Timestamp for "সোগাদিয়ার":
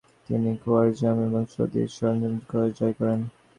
1.53-1.91